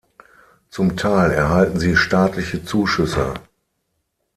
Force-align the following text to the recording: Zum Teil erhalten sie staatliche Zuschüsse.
Zum 0.71 0.97
Teil 0.97 1.29
erhalten 1.29 1.77
sie 1.79 1.95
staatliche 1.95 2.65
Zuschüsse. 2.65 3.35